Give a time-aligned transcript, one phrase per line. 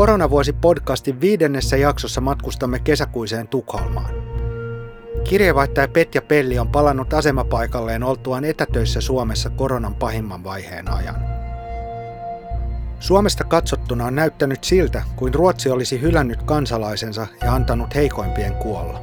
[0.00, 4.14] Koronavuosi podcastin viidennessä jaksossa matkustamme kesäkuiseen Tukholmaan.
[5.24, 11.16] Kirjeenvaihtaja Petja Pelli on palannut asemapaikalleen oltuaan etätöissä Suomessa koronan pahimman vaiheen ajan.
[13.00, 19.02] Suomesta katsottuna on näyttänyt siltä, kuin Ruotsi olisi hylännyt kansalaisensa ja antanut heikoimpien kuolla.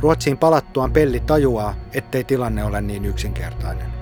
[0.00, 3.95] Ruotsiin palattuaan Pelli tajuaa, ettei tilanne ole niin yksinkertainen.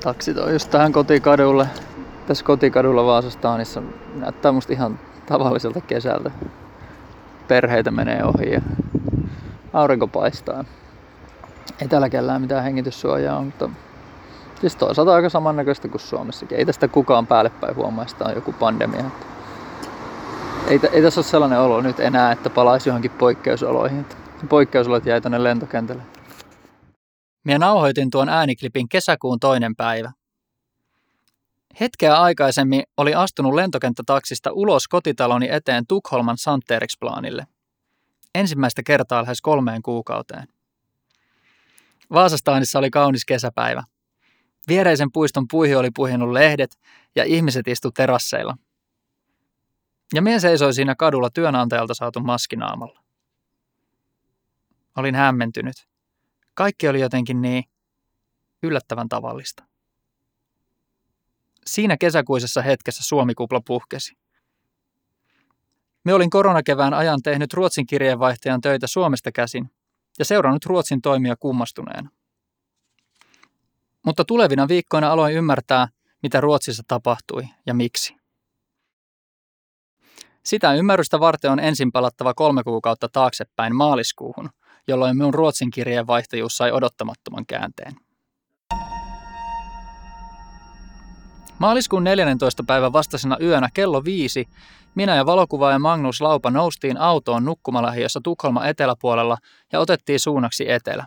[0.00, 1.68] Taksit on just tähän kotikadulle.
[2.26, 3.82] Tässä kotikadulla Vaasastaanissa
[4.14, 6.30] näyttää musta ihan tavalliselta kesältä.
[7.48, 8.60] Perheitä menee ohi ja
[9.72, 10.64] aurinko paistaa.
[11.82, 13.70] Ei täällä kellään mitään hengityssuojaa, mutta
[14.60, 16.58] siis toisaalta aika samannäköistä kuin Suomessakin.
[16.58, 19.04] Ei tästä kukaan päälle päin huomaa, että on joku pandemia.
[20.66, 24.06] Ei, ei tässä ole sellainen olo nyt enää, että palaisi johonkin poikkeusoloihin.
[24.48, 26.02] Poikkeusolot jäi tuonne lentokentälle.
[27.44, 30.12] Minä nauhoitin tuon ääniklipin kesäkuun toinen päivä.
[31.80, 37.46] Hetkeä aikaisemmin oli astunut lentokenttätaksista ulos kotitaloni eteen Tukholman Santeriksplanille.
[38.34, 40.48] Ensimmäistä kertaa lähes kolmeen kuukauteen.
[42.12, 43.82] Vaasastaanissa oli kaunis kesäpäivä.
[44.68, 46.78] Viereisen puiston puihin oli puhinut lehdet
[47.16, 48.56] ja ihmiset istu terasseilla.
[50.14, 53.00] Ja mies seisoi siinä kadulla työnantajalta saatu maskinaamalla.
[54.96, 55.89] Olin hämmentynyt.
[56.60, 57.64] Kaikki oli jotenkin niin
[58.62, 59.64] yllättävän tavallista.
[61.66, 64.14] Siinä kesäkuisessa hetkessä Suomikupla puhkesi.
[66.04, 69.70] Me olin koronakevään ajan tehnyt Ruotsin kirjeenvaihtajan töitä Suomesta käsin
[70.18, 72.10] ja seurannut Ruotsin toimia kummastuneena.
[74.06, 75.88] Mutta tulevina viikkoina aloin ymmärtää,
[76.22, 78.16] mitä Ruotsissa tapahtui ja miksi.
[80.44, 84.50] Sitä ymmärrystä varten on ensin palattava kolme kuukautta taaksepäin maaliskuuhun,
[84.90, 87.96] jolloin minun ruotsin kirjeenvaihtajuus sai odottamattoman käänteen.
[91.58, 92.62] Maaliskuun 14.
[92.66, 94.46] päivän vastasena yönä kello viisi
[94.94, 99.36] minä ja valokuvaaja Magnus Laupa noustiin autoon nukkumalähiössä Tukholma eteläpuolella
[99.72, 101.06] ja otettiin suunnaksi etelä.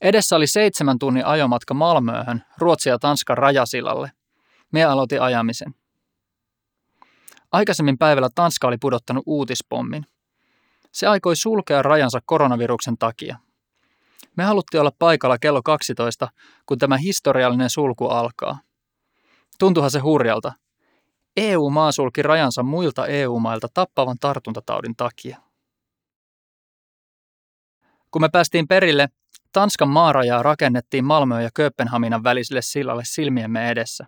[0.00, 4.10] Edessä oli seitsemän tunnin ajomatka Malmööhön, Ruotsin ja Tanskan rajasilalle.
[4.72, 5.74] Me aloitin ajamisen.
[7.52, 10.06] Aikaisemmin päivällä Tanska oli pudottanut uutispommin.
[10.94, 13.38] Se aikoi sulkea rajansa koronaviruksen takia.
[14.36, 16.28] Me haluttiin olla paikalla kello 12,
[16.66, 18.58] kun tämä historiallinen sulku alkaa.
[19.58, 20.52] Tuntuhan se hurjalta.
[21.36, 25.38] EU-maa sulki rajansa muilta EU-mailta tappavan tartuntataudin takia.
[28.10, 29.08] Kun me päästiin perille,
[29.52, 34.06] Tanskan maarajaa rakennettiin Malmö ja Kööpenhaminan väliselle sillalle silmiemme edessä.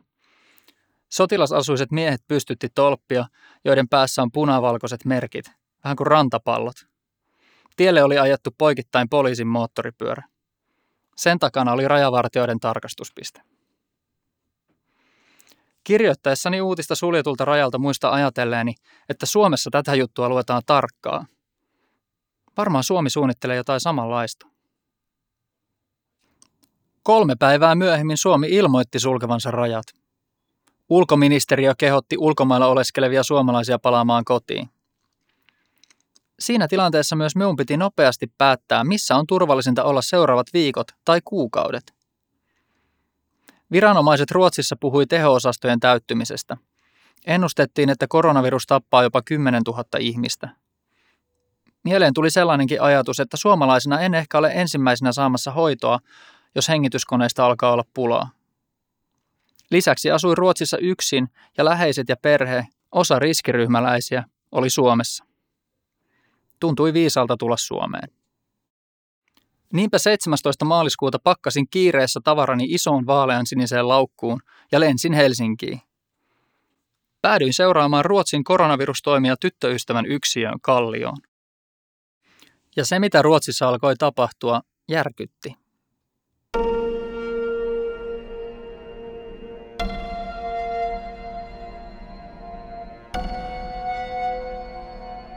[1.08, 3.26] Sotilasasuiset miehet pystytti tolppia,
[3.64, 5.46] joiden päässä on punavalkoiset merkit,
[5.86, 6.86] vähän kuin rantapallot.
[7.76, 10.22] Tielle oli ajettu poikittain poliisin moottoripyörä.
[11.16, 13.40] Sen takana oli rajavartioiden tarkastuspiste.
[15.84, 18.74] Kirjoittaessani uutista suljetulta rajalta muista ajatelleeni,
[19.08, 21.26] että Suomessa tätä juttua luetaan tarkkaa.
[22.56, 24.46] Varmaan Suomi suunnittelee jotain samanlaista.
[27.02, 29.86] Kolme päivää myöhemmin Suomi ilmoitti sulkevansa rajat.
[30.88, 34.75] Ulkoministeriö kehotti ulkomailla oleskelevia suomalaisia palaamaan kotiin.
[36.40, 41.94] Siinä tilanteessa myös minun piti nopeasti päättää, missä on turvallisinta olla seuraavat viikot tai kuukaudet.
[43.72, 46.56] Viranomaiset Ruotsissa puhui teho-osastojen täyttymisestä.
[47.26, 50.48] Ennustettiin, että koronavirus tappaa jopa 10 000 ihmistä.
[51.84, 55.98] Mieleen tuli sellainenkin ajatus, että suomalaisena en ehkä ole ensimmäisenä saamassa hoitoa,
[56.54, 58.30] jos hengityskoneista alkaa olla pulaa.
[59.70, 65.25] Lisäksi asui Ruotsissa yksin ja läheiset ja perhe, osa riskiryhmäläisiä, oli Suomessa.
[66.60, 68.08] Tuntui viisalta tulla Suomeen.
[69.72, 70.64] Niinpä 17.
[70.64, 74.40] maaliskuuta pakkasin kiireessä tavarani isoon vaalean siniseen laukkuun
[74.72, 75.80] ja lensin Helsinkiin.
[77.22, 81.16] Päädyin seuraamaan Ruotsin koronavirustoimia tyttöystävän yksiöön Kallioon.
[82.76, 85.65] Ja se, mitä Ruotsissa alkoi tapahtua, järkytti.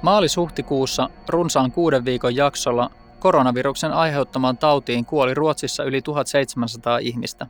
[0.02, 7.48] Maalis-huhtikuussa runsaan kuuden viikon jaksolla koronaviruksen aiheuttamaan tautiin kuoli Ruotsissa yli 1700 ihmistä.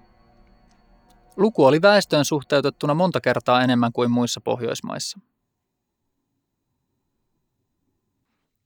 [1.38, 5.20] Luku oli väestöön suhteutettuna monta kertaa enemmän kuin muissa Pohjoismaissa.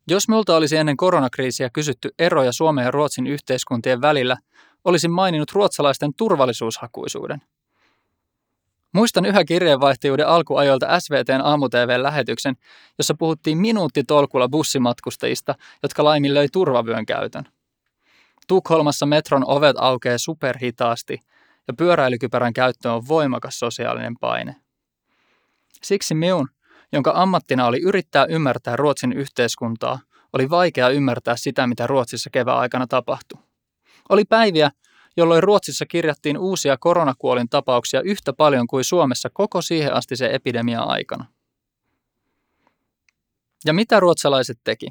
[0.07, 4.37] Jos minulta olisi ennen koronakriisiä kysytty eroja Suomen ja Ruotsin yhteiskuntien välillä,
[4.85, 7.41] olisin maininnut ruotsalaisten turvallisuushakuisuuden.
[8.93, 12.55] Muistan yhä kirjeenvaihtajuuden alkuajoilta SVTn aamu-TV-lähetyksen,
[12.97, 17.43] jossa puhuttiin minuuttitolkulla bussimatkustajista, jotka laiminlöi turvavyön käytön.
[18.47, 21.19] Tukholmassa metron ovet aukeaa superhitaasti
[21.67, 24.55] ja pyöräilykypärän käyttö on voimakas sosiaalinen paine.
[25.83, 26.49] Siksi minun,
[26.91, 29.99] jonka ammattina oli yrittää ymmärtää Ruotsin yhteiskuntaa,
[30.33, 33.39] oli vaikea ymmärtää sitä, mitä Ruotsissa kevään aikana tapahtui.
[34.09, 34.71] Oli päiviä,
[35.17, 40.81] jolloin Ruotsissa kirjattiin uusia koronakuolin tapauksia yhtä paljon kuin Suomessa koko siihen asti se epidemia
[40.81, 41.25] aikana.
[43.65, 44.87] Ja mitä ruotsalaiset teki?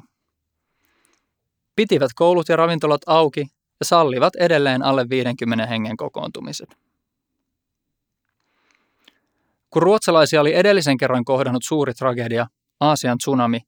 [1.75, 3.41] Pitivät koulut ja ravintolat auki
[3.79, 6.77] ja sallivat edelleen alle 50 hengen kokoontumiset.
[9.69, 12.47] Kun ruotsalaisia oli edellisen kerran kohdannut suuri tragedia,
[12.79, 13.59] Aasian tsunami,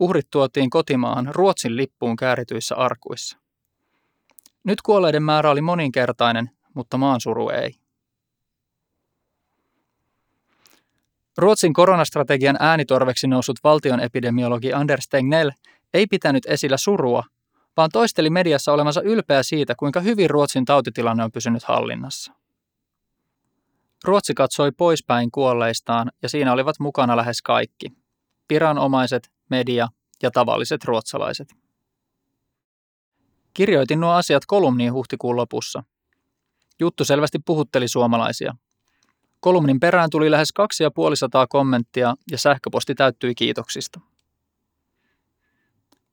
[0.00, 3.39] uhrit tuotiin kotimaahan Ruotsin lippuun käärityissä arkuissa.
[4.64, 7.74] Nyt kuolleiden määrä oli moninkertainen, mutta maansuru ei.
[11.38, 15.50] Ruotsin koronastrategian äänitorveksi noussut valtion epidemiologi Anders Tegnell
[15.94, 17.22] ei pitänyt esillä surua,
[17.76, 22.32] vaan toisteli mediassa olemansa ylpeä siitä, kuinka hyvin Ruotsin tautitilanne on pysynyt hallinnassa.
[24.04, 27.92] Ruotsi katsoi poispäin kuolleistaan ja siinä olivat mukana lähes kaikki.
[28.50, 29.88] Viranomaiset, media
[30.22, 31.48] ja tavalliset ruotsalaiset.
[33.60, 35.82] Kirjoitin nuo asiat kolumniin huhtikuun lopussa.
[36.80, 38.54] Juttu selvästi puhutteli suomalaisia.
[39.40, 44.00] Kolumnin perään tuli lähes 2500 kommenttia ja sähköposti täyttyi kiitoksista.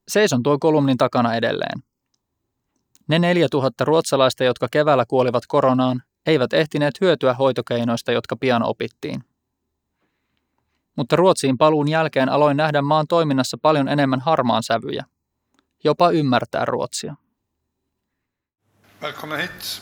[0.07, 1.83] Seison tuo kolumnin takana edelleen.
[3.07, 9.23] Ne 4000 ruotsalaista, jotka keväällä kuolivat koronaan, eivät ehtineet hyötyä hoitokeinoista, jotka pian opittiin.
[10.95, 15.05] Mutta Ruotsiin paluun jälkeen aloin nähdä maan toiminnassa paljon enemmän harmaan sävyjä.
[15.83, 17.15] Jopa ymmärtää Ruotsia.
[19.01, 19.81] Välkomna hit.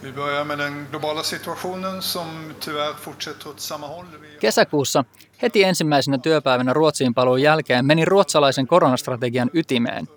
[0.00, 4.06] Vi börjar med den globala situationen som tyvärr fortsätter åt samma håll.
[4.40, 5.04] Kesäkuussa
[5.42, 10.08] heti ensimmäisenä työpäivänä Ruotsiin paluun jälkeen meni ruotsalaisen koronastrategian ytimeen,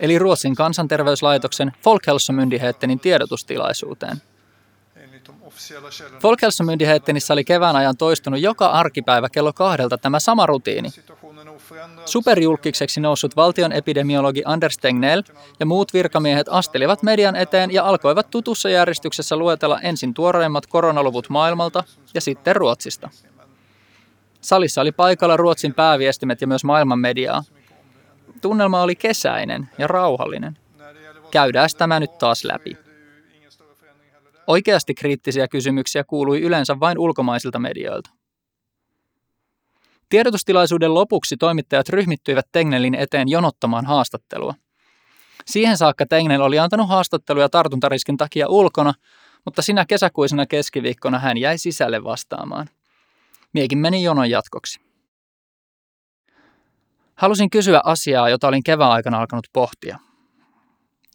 [0.00, 4.22] eli Ruotsin kansanterveyslaitoksen Folkhälsomyndighetenin tiedotustilaisuuteen.
[6.20, 10.88] Folkhälsomyndighetenissä oli kevään ajan toistunut joka arkipäivä kello kahdelta tämä sama rutiini.
[12.04, 15.22] Superjulkiseksi noussut valtion epidemiologi Anders Tegnell
[15.60, 21.84] ja muut virkamiehet astelivat median eteen ja alkoivat tutussa järjestyksessä luetella ensin tuoreimmat koronaluvut maailmalta
[22.14, 23.10] ja sitten Ruotsista.
[24.40, 27.44] Salissa oli paikalla Ruotsin pääviestimet ja myös maailman mediaa.
[28.40, 30.58] Tunnelma oli kesäinen ja rauhallinen.
[31.30, 32.87] Käydään tämä nyt taas läpi.
[34.48, 38.10] Oikeasti kriittisiä kysymyksiä kuului yleensä vain ulkomaisilta medioilta.
[40.08, 44.54] Tiedotustilaisuuden lopuksi toimittajat ryhmittyivät Tegnellin eteen jonottamaan haastattelua.
[45.46, 48.94] Siihen saakka Tegnell oli antanut haastatteluja tartuntariskin takia ulkona,
[49.44, 52.68] mutta sinä kesäkuisena keskiviikkona hän jäi sisälle vastaamaan.
[53.52, 54.80] Miekin meni jonon jatkoksi.
[57.14, 59.98] Halusin kysyä asiaa, jota olin kevään aikana alkanut pohtia.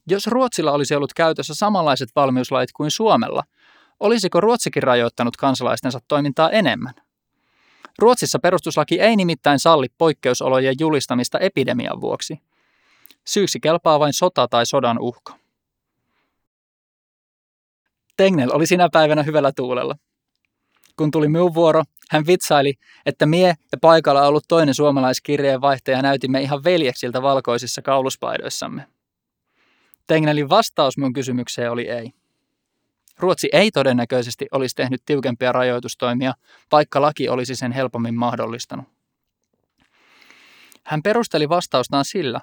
[0.09, 3.43] Jos Ruotsilla olisi ollut käytössä samanlaiset valmiuslait kuin Suomella,
[3.99, 6.93] olisiko Ruotsikin rajoittanut kansalaistensa toimintaa enemmän?
[7.99, 12.41] Ruotsissa perustuslaki ei nimittäin salli poikkeusolojen julistamista epidemian vuoksi.
[13.25, 15.35] Syyksi kelpaa vain sota tai sodan uhka.
[18.17, 19.95] Tegnell oli sinä päivänä hyvällä tuulella.
[20.97, 22.73] Kun tuli minun vuoro, hän vitsaili,
[23.05, 28.92] että mie ja paikalla ollut toinen suomalaiskirjeenvaihtaja näytimme ihan veljeksiltä valkoisissa kauluspaidoissamme.
[30.07, 32.13] Tegnellin vastaus minun kysymykseen oli ei.
[33.19, 36.33] Ruotsi ei todennäköisesti olisi tehnyt tiukempia rajoitustoimia,
[36.71, 38.85] vaikka laki olisi sen helpommin mahdollistanut.
[40.83, 42.41] Hän perusteli vastaustaan sillä,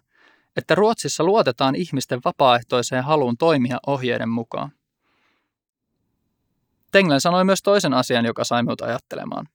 [0.56, 4.72] että Ruotsissa luotetaan ihmisten vapaaehtoiseen haluun toimia ohjeiden mukaan.
[6.92, 9.48] Tenglen sanoi myös toisen asian, joka sai minut ajattelemaan.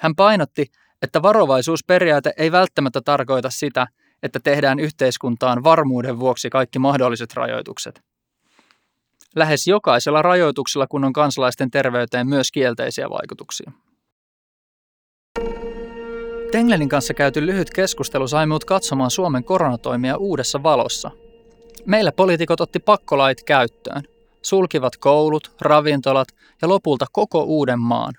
[0.00, 0.66] Hän painotti,
[1.02, 3.86] että varovaisuusperiaate ei välttämättä tarkoita sitä,
[4.22, 8.00] että tehdään yhteiskuntaan varmuuden vuoksi kaikki mahdolliset rajoitukset–
[9.36, 13.72] lähes jokaisella rajoituksella, kun on kansalaisten terveyteen myös kielteisiä vaikutuksia.
[16.52, 21.10] Tenglenin kanssa käyty lyhyt keskustelu sai minut katsomaan Suomen koronatoimia uudessa valossa.
[21.86, 24.02] Meillä poliitikot otti pakkolait käyttöön.
[24.42, 26.28] Sulkivat koulut, ravintolat
[26.62, 28.14] ja lopulta koko uuden maan.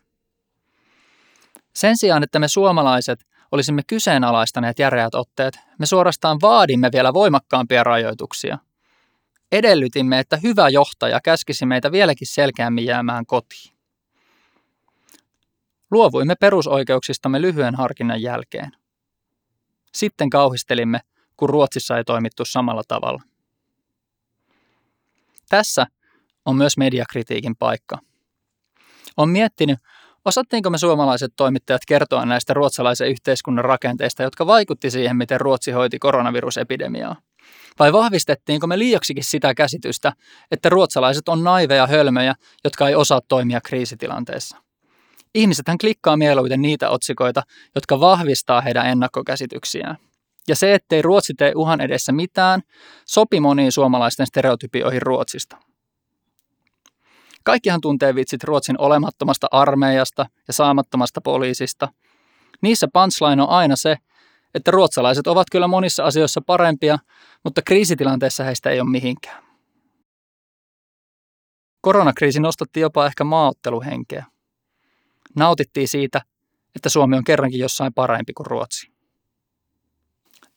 [1.75, 8.57] Sen sijaan, että me suomalaiset olisimme kyseenalaistaneet järeät otteet, me suorastaan vaadimme vielä voimakkaampia rajoituksia–
[9.53, 13.74] Edellytimme, että hyvä johtaja käskisi meitä vieläkin selkeämmin jäämään kotiin.
[15.91, 18.72] Luovuimme perusoikeuksistamme lyhyen harkinnan jälkeen.
[19.93, 21.00] Sitten kauhistelimme,
[21.38, 23.22] kun Ruotsissa ei toimittu samalla tavalla.
[25.50, 25.88] Tässä
[26.45, 27.98] on myös mediakritiikin paikka.
[29.17, 29.79] On miettinyt,
[30.25, 36.00] osattiinko me suomalaiset toimittajat kertoa näistä ruotsalaisen yhteiskunnan rakenteista, jotka vaikutti siihen, miten Ruotsi hoiti
[36.00, 37.15] koronavirusepidemiaa.
[37.80, 40.13] Vai vahvistettiinko me liiaksikin sitä käsitystä,
[40.51, 44.58] että ruotsalaiset on naiveja hölmöjä, jotka ei osaa toimia kriisitilanteessa?
[45.36, 47.44] Ihmisethän klikkaa mieluiten niitä otsikoita,
[47.75, 49.98] jotka vahvistaa heidän ennakkokäsityksiään.
[50.48, 52.62] Ja se, ettei Ruotsi tee uhan edessä mitään,
[53.06, 55.58] sopi moniin suomalaisten stereotypioihin Ruotsista.
[57.43, 61.89] Kaikkihan tuntee vitsit Ruotsin olemattomasta armeijasta ja saamattomasta poliisista.
[62.62, 63.97] Niissä punchline on aina se,
[64.53, 67.00] että ruotsalaiset ovat kyllä monissa asioissa parempia,
[67.43, 69.43] mutta kriisitilanteessa heistä ei ole mihinkään.
[71.81, 74.25] Koronakriisi nostatti jopa ehkä maaotteluhenkeä.
[75.35, 76.21] Nautittiin siitä,
[76.75, 78.91] että Suomi on kerrankin jossain parempi kuin Ruotsi.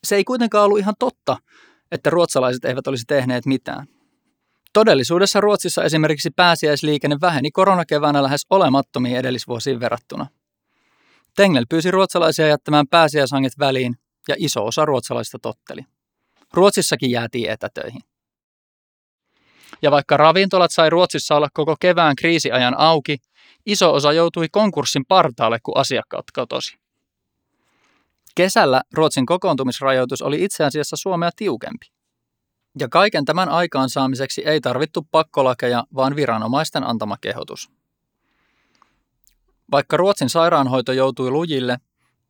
[0.05, 1.37] Se ei kuitenkaan ollut ihan totta,
[1.93, 3.96] että ruotsalaiset eivät olisi tehneet mitään.
[4.77, 10.27] Todellisuudessa Ruotsissa esimerkiksi pääsiäisliikenne väheni koronakeväänä lähes olemattomiin edellisvuosiin verrattuna.
[11.37, 13.95] Tengel pyysi ruotsalaisia jättämään pääsiäishangit väliin
[14.29, 15.83] ja iso osa ruotsalaista totteli.
[16.53, 18.01] Ruotsissakin jäätiin etätöihin.
[19.83, 23.17] Ja vaikka ravintolat sai Ruotsissa olla koko kevään kriisiajan auki,
[23.67, 26.77] iso osa joutui konkurssin partaalle, kun asiakkaat katosi.
[28.35, 31.96] Kesällä Ruotsin kokoontumisrajoitus oli itse asiassa Suomea tiukempi.
[32.79, 37.71] Ja kaiken tämän aikaansaamiseksi ei tarvittu pakkolakeja, vaan viranomaisten antama kehotus.
[39.71, 41.77] Vaikka Ruotsin sairaanhoito joutui lujille,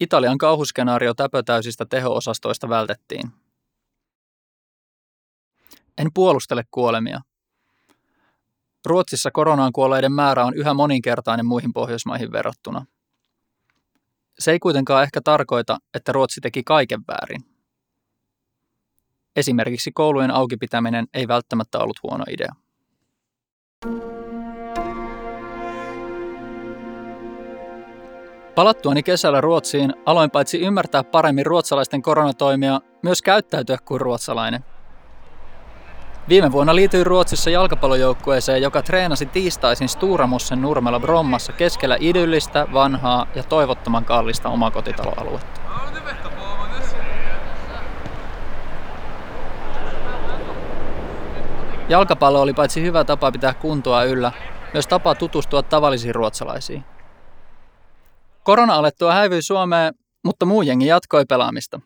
[0.00, 3.32] Italian kauhuskenaario täpötäysistä teho-osastoista vältettiin.
[5.98, 7.20] En puolustele kuolemia.
[8.86, 12.86] Ruotsissa koronaan kuolleiden määrä on yhä moninkertainen muihin Pohjoismaihin verrattuna.
[14.38, 17.55] Se ei kuitenkaan ehkä tarkoita, että Ruotsi teki kaiken väärin.
[19.36, 22.52] Esimerkiksi koulujen auki pitäminen ei välttämättä ollut huono idea.
[28.54, 34.64] Palattuani kesällä Ruotsiin aloin paitsi ymmärtää paremmin ruotsalaisten koronatoimia, myös käyttäytyä kuin ruotsalainen.
[36.28, 43.42] Viime vuonna liityin Ruotsissa jalkapallojoukkueeseen, joka treenasi tiistaisin Sturamossen nurmella Brommassa keskellä idyllistä, vanhaa ja
[43.42, 45.65] toivottoman kallista omakotitaloaluetta.
[51.88, 54.32] Jalkapallo oli paitsi hyvä tapa pitää kuntoa yllä,
[54.72, 56.84] myös tapa tutustua tavallisiin ruotsalaisiin.
[58.42, 61.80] Korona alettua häivyi Suomeen, mutta muu jengi jatkoi pelaamista.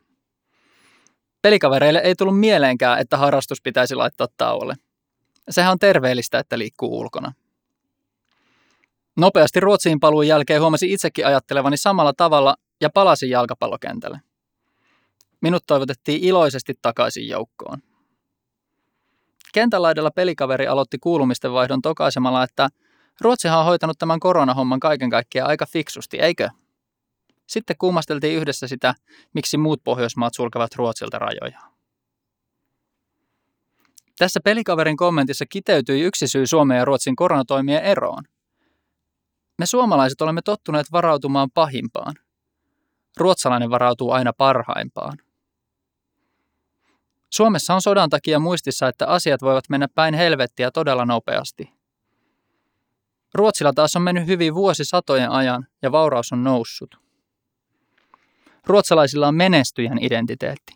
[1.43, 4.75] Pelikavereille ei tullut mieleenkään, että harrastus pitäisi laittaa tauolle.
[5.51, 7.33] Sehän on terveellistä, että liikkuu ulkona.
[9.17, 14.21] Nopeasti Ruotsiin paluun jälkeen huomasin itsekin ajattelevani samalla tavalla ja palasin jalkapallokentälle.
[15.41, 17.90] Minut toivotettiin iloisesti takaisin joukkoon.
[19.53, 22.69] Kentälaidalla pelikaveri aloitti kuulumisten vaihdon tokaisemalla, että
[23.21, 26.49] Ruotsihan on hoitanut tämän koronahomman kaiken kaikkiaan aika fiksusti, eikö?
[27.47, 28.95] Sitten kummasteltiin yhdessä sitä,
[29.35, 31.61] miksi muut Pohjoismaat sulkevat Ruotsilta rajoja.
[34.19, 38.25] Tässä pelikaverin kommentissa kiteytyi yksi syy Suomen ja Ruotsin koronatoimien eroon.
[39.59, 42.15] Me suomalaiset olemme tottuneet varautumaan pahimpaan.
[43.17, 45.19] Ruotsalainen varautuu aina parhaimpaan.
[47.31, 51.71] Suomessa on sodan takia muistissa, että asiat voivat mennä päin helvettiä todella nopeasti.
[53.35, 56.99] Ruotsilla taas on mennyt hyvin vuosisatojen ajan ja vauraus on noussut.
[58.67, 60.73] Ruotsalaisilla on menestyjän identiteetti.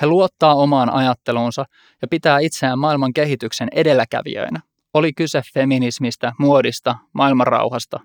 [0.00, 1.64] He luottaa omaan ajatteluunsa
[2.02, 4.60] ja pitää itseään maailman kehityksen edelläkävijöinä.
[4.94, 8.00] Oli kyse feminismistä, muodista, maailmanrauhasta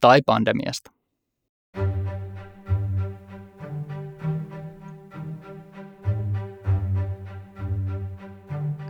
[0.00, 0.95] tai pandemiasta.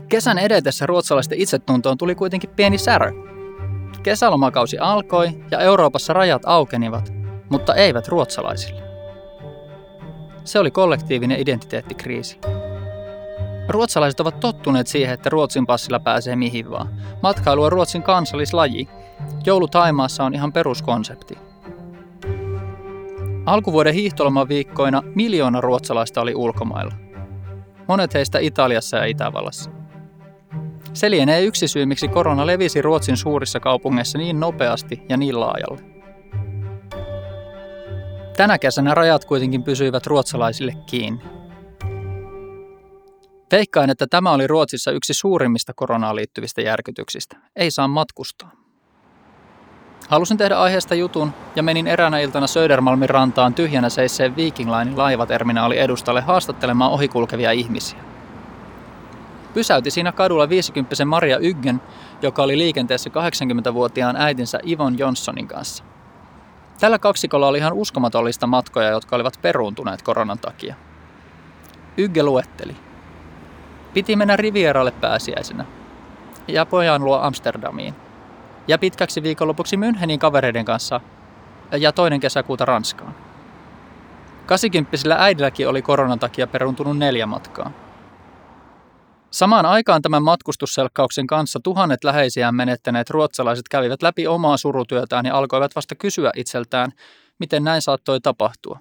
[0.09, 3.13] Kesän edetessä ruotsalaisten itsetuntoon tuli kuitenkin pieni särö.
[4.03, 7.13] Kesälomakausi alkoi ja Euroopassa rajat aukenivat,
[7.49, 8.83] mutta eivät ruotsalaisille.
[10.45, 12.39] Se oli kollektiivinen identiteettikriisi.
[13.69, 16.89] Ruotsalaiset ovat tottuneet siihen, että Ruotsin passilla pääsee mihin vaan.
[17.23, 18.89] Matkailu on Ruotsin kansallislaji.
[19.47, 21.39] Joulu Taimaassa on ihan peruskonsepti.
[23.47, 26.95] Alkuvuoden hiihtolomaviikkoina miljoona ruotsalaista oli ulkomailla.
[27.89, 29.76] Monet heistä Italiassa ja Itävallassa.
[30.97, 35.81] Se lienee yksi syy, miksi korona levisi Ruotsin suurissa kaupungeissa niin nopeasti ja niin laajalle.
[38.37, 41.21] Tänä kesänä rajat kuitenkin pysyivät ruotsalaisille kiinni.
[43.53, 47.37] Veikkaan, että tämä oli Ruotsissa yksi suurimmista koronaan liittyvistä järkytyksistä.
[47.57, 48.51] Ei saa matkustaa.
[50.09, 55.79] Halusin tehdä aiheesta jutun ja menin eräänä iltana Södermalmin rantaan tyhjänä seisseen Viking Linein laivaterminaali
[55.79, 58.06] edustalle haastattelemaan ohikulkevia ihmisiä.
[59.57, 61.81] Pysäyti siinä kadulla 50 Maria Yggen,
[62.23, 65.85] joka oli liikenteessä 80-vuotiaan äitinsä Ivon Johnsonin kanssa.
[66.81, 70.75] Tällä kaksikolla oli ihan uskomatollista matkoja, jotka olivat peruuntuneet koronan takia.
[71.97, 72.77] Ygge luetteli.
[73.95, 75.65] Piti mennä Rivieralle pääsiäisenä
[76.49, 77.95] ja pojan luo Amsterdamiin.
[78.69, 81.01] Ja pitkäksi viikonlopuksi Münchenin kavereiden kanssa
[81.79, 83.15] ja toinen kesäkuuta Ranskaan.
[84.47, 87.86] Kasikymppisellä äidilläkin oli koronan takia peruntunut neljä matkaa.
[89.31, 95.77] Samaan aikaan tämän matkustusselkkauksen kanssa tuhannet läheisiään menettäneet ruotsalaiset kävivät läpi omaa surutyötään ja alkoivat
[95.77, 96.93] vasta kysyä itseltään,
[97.39, 98.79] miten näin saattoi tapahtua.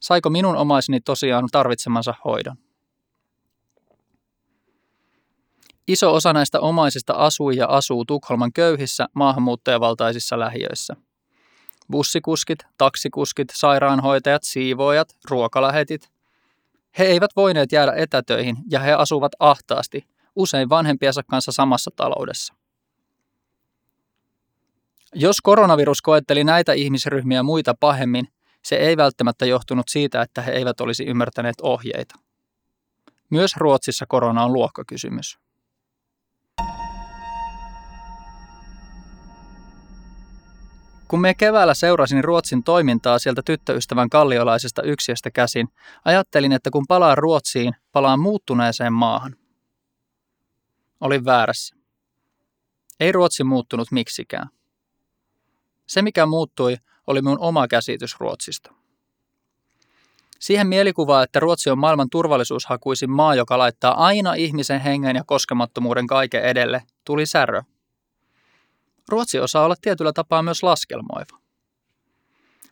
[0.00, 2.56] Saiko minun omaiseni tosiaan tarvitsemansa hoidon?
[5.88, 10.96] Iso osa näistä omaisista asui ja asuu Tukholman köyhissä maahanmuuttajavaltaisissa lähiöissä.
[11.90, 16.13] Bussikuskit, taksikuskit, sairaanhoitajat, siivoojat, ruokalähetit.
[16.98, 22.54] He eivät voineet jäädä etätöihin ja he asuvat ahtaasti, usein vanhempiensa kanssa samassa taloudessa.
[25.14, 28.28] Jos koronavirus koetteli näitä ihmisryhmiä muita pahemmin,
[28.62, 32.14] se ei välttämättä johtunut siitä, että he eivät olisi ymmärtäneet ohjeita.
[33.30, 35.38] Myös Ruotsissa korona on luokkakysymys.
[41.14, 45.68] Kun me keväällä seurasin Ruotsin toimintaa sieltä tyttöystävän kalliolaisesta yksiöstä käsin,
[46.04, 49.36] ajattelin, että kun palaan Ruotsiin, palaan muuttuneeseen maahan.
[51.00, 51.76] Olin väärässä.
[53.00, 54.48] Ei Ruotsi muuttunut miksikään.
[55.86, 58.72] Se, mikä muuttui, oli minun oma käsitys Ruotsista.
[60.38, 66.06] Siihen mielikuvaa, että Ruotsi on maailman turvallisuushakuisin maa, joka laittaa aina ihmisen hengen ja koskemattomuuden
[66.06, 67.62] kaiken edelle, tuli särö.
[69.08, 71.38] Ruotsi osaa olla tietyllä tapaa myös laskelmoiva.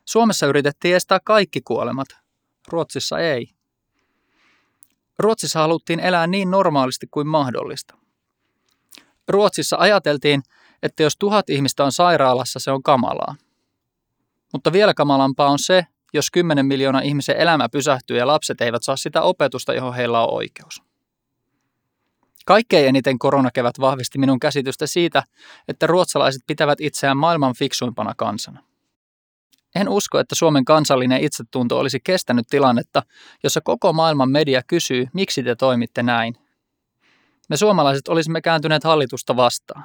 [0.05, 2.09] Suomessa yritettiin estää kaikki kuolemat,
[2.69, 3.49] Ruotsissa ei.
[5.19, 7.95] Ruotsissa haluttiin elää niin normaalisti kuin mahdollista.
[9.29, 10.43] Ruotsissa ajateltiin,
[10.83, 13.37] että jos tuhat ihmistä on sairaalassa, se on kamalaa.
[14.53, 18.97] Mutta vielä kamalampaa on se, jos 10 miljoonaa ihmisen elämä pysähtyy ja lapset eivät saa
[18.97, 20.92] sitä opetusta, johon heillä on oikeus.
[22.47, 25.23] Kaikkein eniten koronakevät vahvisti minun käsitystä siitä,
[25.69, 28.61] että ruotsalaiset pitävät itseään maailman fiksuimpana kansana.
[29.75, 33.03] En usko, että Suomen kansallinen itsetunto olisi kestänyt tilannetta,
[33.43, 36.35] jossa koko maailman media kysyy, miksi te toimitte näin.
[37.49, 39.85] Me suomalaiset olisimme kääntyneet hallitusta vastaan.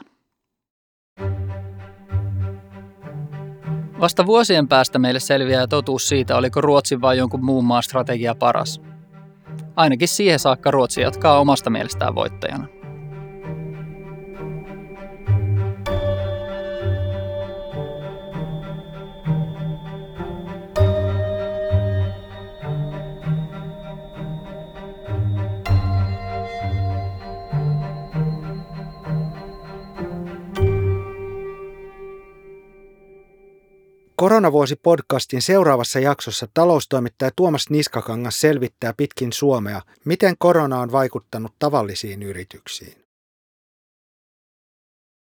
[4.00, 8.82] Vasta vuosien päästä meille selviää totuus siitä, oliko Ruotsin vai jonkun muun maan strategia paras.
[9.78, 12.68] Ainakin siihen saakka Ruotsi jatkaa omasta mielestään voittajana.
[34.20, 42.24] Koronavuosi podcastin seuraavassa jaksossa taloustoimittaja Tuomas Niskakangas selvittää pitkin Suomea, miten korona on vaikuttanut tavallisiin
[42.24, 43.07] yrityksiin.